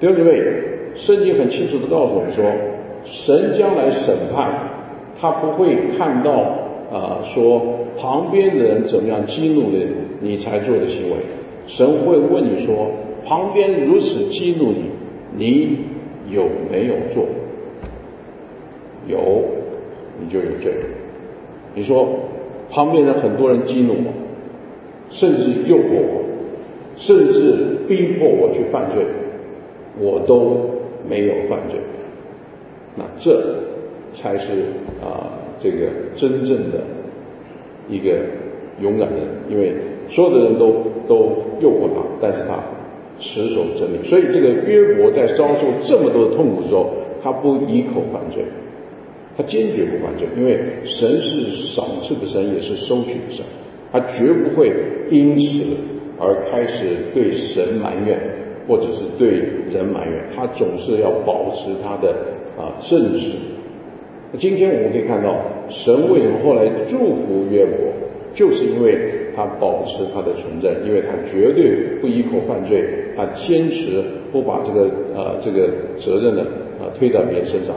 [0.00, 0.42] 弟兄姊妹，
[0.96, 2.44] 圣经很清楚的告诉我们说，
[3.04, 4.67] 神将来审判。
[5.20, 6.30] 他不会看到
[6.92, 7.60] 啊，说
[7.98, 9.78] 旁边的人怎么样激怒了
[10.20, 11.16] 你才做的行为。
[11.66, 12.90] 神会问你说，
[13.26, 14.84] 旁边如此激怒你，
[15.36, 15.78] 你
[16.30, 17.24] 有没有做？
[19.06, 19.42] 有，
[20.20, 20.72] 你就有罪。
[21.74, 22.08] 你说
[22.70, 24.12] 旁边的很多人激怒我，
[25.10, 26.22] 甚至诱惑我，
[26.96, 29.04] 甚至逼迫我去犯罪，
[30.00, 30.58] 我都
[31.08, 31.80] 没有犯罪。
[32.94, 33.67] 那这。
[34.14, 34.46] 才是
[35.02, 36.82] 啊，这个真正的
[37.88, 38.18] 一个
[38.80, 39.72] 勇敢的人，因为
[40.08, 42.58] 所有的人都都诱惑他，但是他
[43.20, 44.08] 持守真理。
[44.08, 46.90] 所以这个约伯在遭受这么多的痛苦之后，
[47.22, 48.44] 他不一口犯罪，
[49.36, 53.44] 他坚决不犯罪，因为神是赏赐的神，也是收取的神，
[53.92, 54.72] 他绝不会
[55.10, 55.64] 因此
[56.20, 58.18] 而开始对神埋怨，
[58.66, 59.28] 或者是对
[59.72, 62.10] 人埋怨，他总是要保持他的
[62.56, 63.32] 啊正直。
[64.36, 65.34] 今天我们可以看到，
[65.70, 67.78] 神为什么后来祝福约伯，
[68.34, 68.98] 就是因为
[69.34, 72.84] 他保持他的纯正，因为他绝对不一口犯罪，
[73.16, 76.42] 他坚持不把这个呃这个责任呢
[76.78, 77.74] 啊推到别人身上。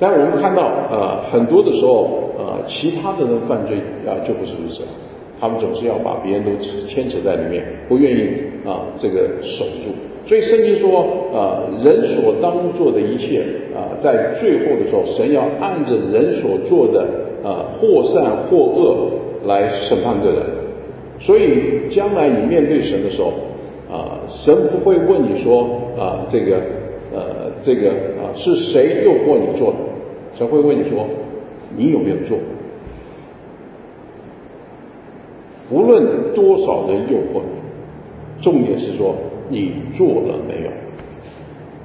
[0.00, 4.82] 但我们看到呃很多的时候呃其他的人犯罪啊就不是如此，
[5.38, 6.50] 他们总是要把别人都
[6.88, 9.92] 牵扯在里面，不愿意啊这个守住。
[10.26, 13.44] 所以圣经说，啊，人所当做的一切，
[13.76, 17.04] 啊，在最后的时候，神要按着人所做的，
[17.44, 19.10] 啊，或善或恶
[19.46, 20.40] 来审判个人。
[21.20, 23.32] 所以将来你面对神的时候，
[23.94, 26.56] 啊，神不会问你说，啊，这个，
[27.12, 29.76] 呃，这个，啊，是谁诱惑你做的？
[30.38, 31.06] 神会问你说，
[31.76, 32.38] 你有没有做？
[35.70, 39.14] 无论多少人诱惑你，重点是说。
[39.48, 40.70] 你做了没有？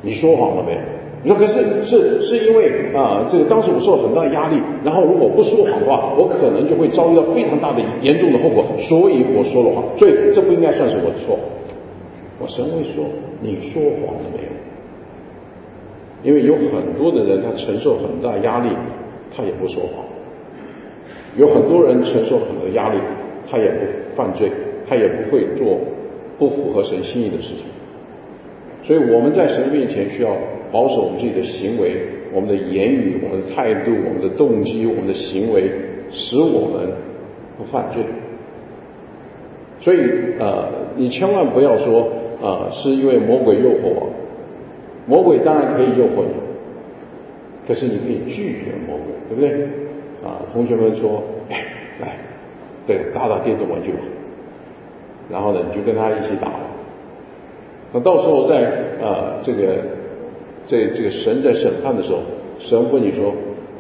[0.02, 0.80] 你说谎了没有？
[1.22, 11.38] 你说可是是是因为啊，这个当时我受了很大的压力，然后如果不说谎的话，我可能就会遭遇到非常大的严重的后果，所以我说了谎，所以这不应该算是我的错。
[12.42, 13.04] 我神会说
[13.42, 14.50] 你说谎了没有？
[16.24, 18.70] 因为有很多的人他承受很大压力，
[19.36, 20.06] 他也不说谎；
[21.38, 22.98] 有很多人承受很多压力，
[23.50, 23.80] 他也不
[24.16, 24.50] 犯罪，
[24.88, 25.78] 他也不会做。
[26.40, 27.66] 不符合神心意的事情，
[28.82, 30.36] 所以我们在神面前需要
[30.72, 31.98] 保守我们自己的行为、
[32.34, 35.70] 我们的言语、我们的态度、我们的动机、我们的行为，
[36.10, 36.90] 使我们
[37.58, 38.02] 不犯罪。
[39.82, 40.00] 所以
[40.40, 42.08] 呃，你千万不要说
[42.42, 44.10] 啊，是因为魔鬼诱惑我。
[45.08, 46.34] 魔鬼当然可以诱惑你，
[47.68, 49.66] 可是你可以拒绝魔鬼，对不对？
[50.24, 51.66] 啊，同学们说，哎，
[52.00, 52.18] 来，
[52.86, 54.00] 对，打打电子玩具吧。
[55.32, 56.52] 然后呢，你就跟他一起打。
[57.94, 59.76] 那到时候在呃这个
[60.68, 62.20] 这这个神在审判的时候，
[62.60, 63.34] 神问你说：“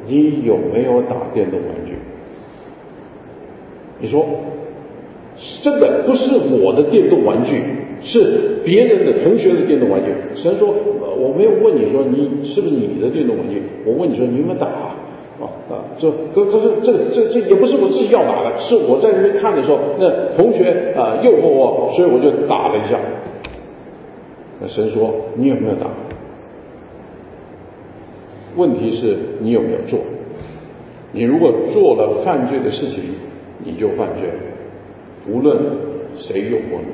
[0.08, 1.94] 你有没有打电动玩具？”
[4.00, 4.26] 你说
[5.64, 6.32] ：“这个不是
[6.64, 7.62] 我的电动玩具，
[8.02, 10.70] 是别人的同学的电动玩具。”神说
[11.18, 14.96] ：“我没有问你说你是不是你的电动玩具，我问你说你有没有打。”
[15.40, 23.00] 啊啊，这可可是这这这也不是我自己要打的，是我在那边看的时候，那同学啊诱惑我，所以我就打了一下。
[24.60, 25.88] 那神说你有没有打？
[28.58, 29.98] 问题是你有没有做？
[31.14, 33.02] 你如果做了犯罪的事情，
[33.64, 34.30] 你就犯罪，
[35.32, 35.58] 无论
[36.18, 36.92] 谁诱惑你。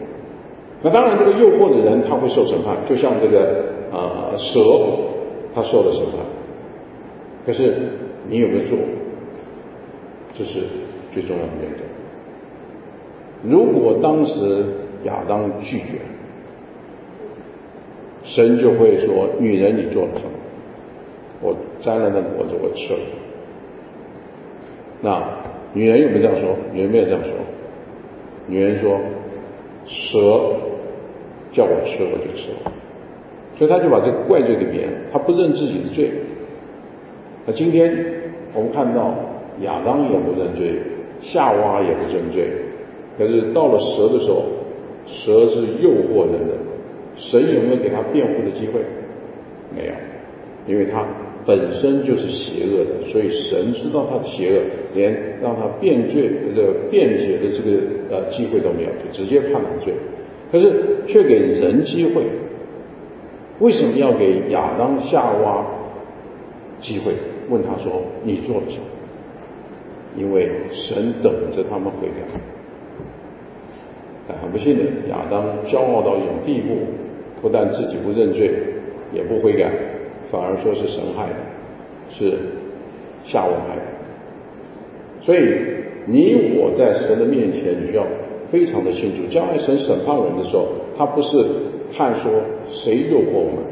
[0.83, 4.59] 那当然，这个诱惑的人他会受审判，就像这个啊蛇，
[5.55, 6.23] 他受了审判。
[7.43, 7.73] 可是。
[8.29, 8.77] 你有没有做？
[10.37, 10.59] 这是
[11.13, 11.83] 最重要的原则。
[13.43, 14.65] 如果当时
[15.05, 15.99] 亚当拒绝，
[18.23, 20.31] 神就会说：“女人，你做了什么？
[21.41, 22.99] 我摘了那果子，我吃了。”
[25.01, 25.23] 那
[25.73, 26.55] 女人有没有这样说？
[26.73, 27.31] 女人没有这样说。
[28.47, 28.99] 女人说
[29.87, 30.19] ：“蛇
[31.51, 32.71] 叫我吃，我就吃了。”
[33.55, 36.11] 所以他就把这个怪罪给别人，他不认自己的罪。
[37.45, 37.93] 那今天
[38.53, 39.13] 我们看到
[39.61, 40.79] 亚当也不认罪，
[41.21, 42.47] 夏娃也不认罪，
[43.17, 44.45] 可是到了蛇的时候，
[45.07, 46.53] 蛇是诱惑人的，
[47.15, 48.81] 神有没有给他辩护的机会？
[49.75, 49.93] 没有，
[50.67, 51.05] 因为他
[51.45, 54.61] 本身就是邪恶的，所以神知道他的邪恶，
[54.95, 57.77] 连让他辩罪这个辩解的这个
[58.09, 59.93] 呃机会都没有，就直接判他罪。
[60.51, 60.71] 可是
[61.07, 62.23] 却给人机会，
[63.59, 65.65] 为什么要给亚当夏娃
[66.79, 67.13] 机会？
[67.49, 68.83] 问他说：“你做了什么？”
[70.17, 72.39] 因为神等着他们悔改。
[74.27, 76.77] 但很不幸的，亚当骄傲到一种地步，
[77.41, 78.49] 不但自己不认罪，
[79.13, 79.69] 也不悔改，
[80.31, 81.35] 反而说是神害的，
[82.09, 82.37] 是
[83.23, 83.81] 夏娃害的。
[85.21, 85.39] 所以
[86.07, 88.05] 你我在神的面前，你需要
[88.49, 90.67] 非常的清楚，将来神审判我们的时候，
[90.97, 91.45] 他不是
[91.95, 92.31] 看说
[92.71, 93.63] 谁诱惑我们，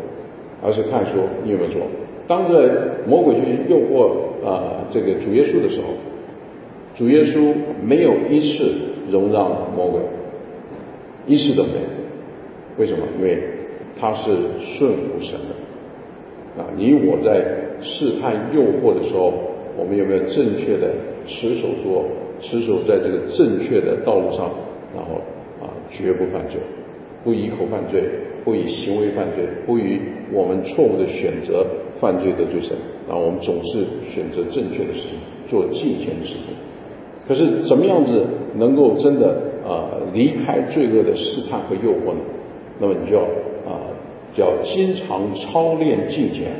[0.61, 1.81] 而是看说你有没有做。
[2.27, 5.87] 当着魔鬼去诱惑啊这个主耶稣的时候，
[6.95, 7.53] 主耶稣
[7.83, 8.71] 没有一次
[9.11, 9.99] 容让魔鬼。
[11.25, 11.79] 一次都没有，
[12.77, 13.05] 为什么？
[13.17, 13.41] 因为
[13.97, 16.67] 他是顺服神的啊！
[16.75, 17.41] 你我在
[17.81, 19.33] 试探诱惑的时候，
[19.77, 20.91] 我们有没有正确的
[21.25, 22.03] 持守住，
[22.41, 24.51] 持守在这个正确的道路上？
[24.93, 25.21] 然后
[25.63, 26.59] 啊，绝不犯罪，
[27.23, 28.03] 不以口犯罪，
[28.43, 29.99] 不以行为犯罪，不以
[30.31, 31.65] 我们错误的选择
[31.99, 32.75] 犯罪得罪神。
[33.09, 35.19] 啊我们总是选择正确的事情，
[35.49, 36.55] 做敬虔的事情。
[37.27, 38.25] 可是怎么样子
[38.55, 39.35] 能够真的？
[39.63, 42.19] 啊，离开罪恶的试探和诱惑呢？
[42.81, 43.21] 那么你就要
[43.65, 43.79] 啊，
[44.35, 46.51] 就要经常操练敬虔，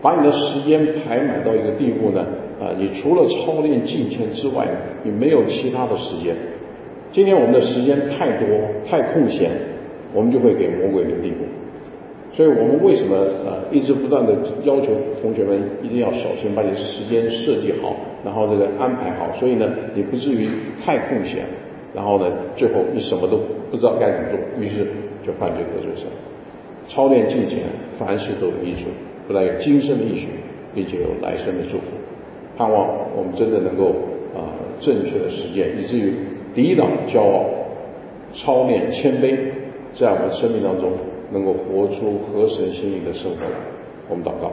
[0.00, 2.24] 把你的时间排满到一个地步呢？
[2.60, 4.64] 啊，你除了操练敬虔之外，
[5.02, 6.36] 你没有其他的时间。
[7.10, 8.46] 今天我们的时间太多
[8.88, 9.50] 太空闲，
[10.12, 11.44] 我们就会给魔鬼留地步。
[12.32, 13.16] 所以我们为什么
[13.48, 14.34] 啊一直不断的
[14.64, 14.88] 要求
[15.22, 20.48] 同学们一定要小心，把你时间设计好，然后这个安排好，所以呢，你不至于
[20.84, 21.44] 太空闲。
[21.94, 23.38] 然后呢，最后你什么都
[23.70, 24.86] 不知道该怎么做，于是
[25.26, 26.04] 就犯罪得罪神。
[26.86, 27.60] 操练敬虔，
[27.98, 28.90] 凡事都有益处，
[29.26, 30.26] 不但有今生的益处，
[30.74, 31.84] 并且有来生的祝福。
[32.58, 32.86] 盼望
[33.16, 33.94] 我们真的能够
[34.34, 36.12] 啊正确的实践，以至于
[36.54, 37.46] 抵挡骄傲，
[38.34, 39.34] 操练谦卑，
[39.98, 40.92] 在我们生命当中
[41.32, 43.56] 能够活出合神心意的生活来。
[44.08, 44.52] 我们祷告，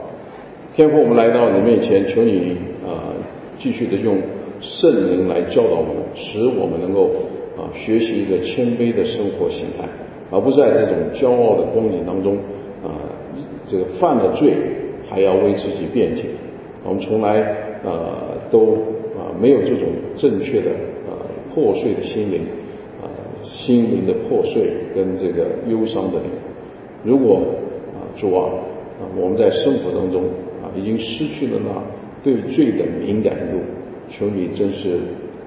[0.75, 3.13] 天父，我们来到你面前，求你啊
[3.59, 4.17] 继续的用
[4.61, 7.09] 圣灵来教导我们，使我们能够。
[7.55, 9.87] 啊，学习一个谦卑的生活形态，
[10.31, 12.35] 而不在这种骄傲的光景当中，
[12.83, 12.97] 啊，
[13.69, 14.55] 这个犯了罪
[15.07, 16.23] 还要为自己辩解。
[16.83, 17.41] 我们从来
[17.85, 18.73] 啊都
[19.13, 20.71] 啊没有这种正确的
[21.05, 21.13] 啊
[21.53, 22.41] 破碎的心灵，
[23.63, 26.19] 心灵的破碎跟这个忧伤的。
[27.03, 27.37] 如果
[27.95, 28.51] 啊主啊
[28.99, 30.23] 啊我们在生活当中
[30.61, 31.71] 啊已经失去了那
[32.23, 33.59] 对罪的敏感度，
[34.09, 34.97] 求你真是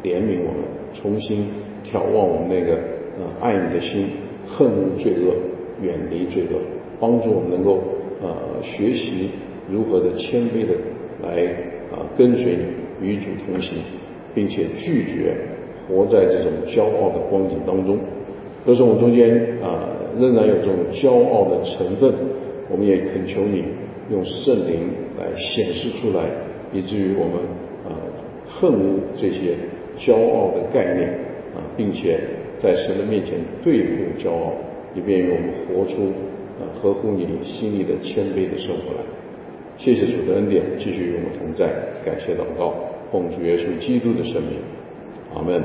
[0.03, 0.64] 怜悯我们，
[0.95, 1.47] 重新。
[1.87, 2.73] 眺望我们那个
[3.17, 4.09] 呃爱你的心，
[4.45, 5.37] 恨恶罪恶，
[5.81, 6.59] 远离罪恶，
[6.99, 7.79] 帮助我们能够
[8.21, 9.31] 呃学习
[9.71, 10.75] 如何的谦卑的
[11.23, 11.47] 来
[11.93, 13.79] 啊跟随你，与主同行，
[14.35, 15.37] 并且拒绝
[15.89, 17.99] 活在这种骄傲的光景当中。
[18.64, 19.30] 可是我们中间
[19.62, 22.12] 啊仍然有这种骄傲的成分，
[22.70, 23.64] 我们也恳求你
[24.11, 26.24] 用圣灵来显示出来，
[26.72, 27.34] 以至于我们
[27.87, 27.95] 啊
[28.49, 29.55] 恨恶这些
[29.99, 31.26] 骄傲的概念。
[31.57, 32.20] 啊，并且
[32.59, 33.32] 在神的面前
[33.64, 34.53] 对付骄傲，
[34.95, 36.12] 以便于我们活出
[36.61, 39.01] 啊合乎你心意的谦卑的生活来。
[39.78, 41.66] 谢谢主的恩典，继续与我们同在。
[42.05, 42.74] 感谢祷告，
[43.11, 44.59] 奉主耶稣基督的圣名，
[45.34, 45.62] 阿门。